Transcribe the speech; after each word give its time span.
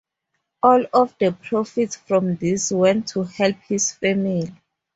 All 0.63 0.83
of 0.95 1.15
the 1.19 1.31
profits 1.31 1.95
from 1.95 2.35
this 2.37 2.71
went 2.71 3.09
to 3.09 3.21
help 3.21 3.57
his 3.67 3.91
family. 3.91 4.51